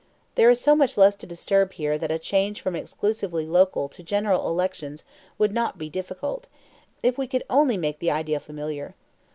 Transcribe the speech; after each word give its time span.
There 0.33 0.49
is 0.49 0.59
so 0.59 0.75
much 0.75 0.97
less 0.97 1.15
to 1.17 1.27
disturb 1.27 1.73
here 1.73 1.95
that 1.95 2.09
a 2.09 2.17
change 2.17 2.59
from 2.59 2.75
exclusively 2.75 3.45
local 3.45 3.87
to 3.89 4.01
general 4.01 4.47
elections 4.49 5.03
would 5.37 5.51
not 5.53 5.77
be 5.77 5.89
difficult, 5.91 6.47
if 7.03 7.19
we 7.19 7.27
could 7.27 7.43
only 7.51 7.77
make 7.77 7.99
the 7.99 8.09
idea 8.09 8.39
familiar. 8.39 8.95